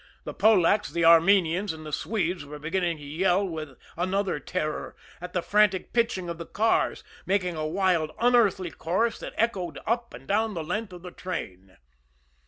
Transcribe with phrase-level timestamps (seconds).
[0.23, 5.33] The Polacks, the Armenians, and the Swedes were beginning to yell with another terror, at
[5.33, 10.27] the frantic pitching of the cars, making a wild, unearthly chorus that echoed up and
[10.27, 11.77] down the length of the train.